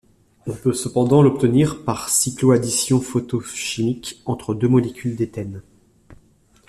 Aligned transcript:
On 0.47 0.55
peut 0.55 0.73
cependant 0.73 1.21
l'obtenir 1.21 1.83
par 1.83 2.09
cycloaddition 2.09 2.99
photochimique 3.01 4.19
entre 4.25 4.55
deux 4.55 4.67
molécules 4.67 5.15
d'éthène. 5.15 5.61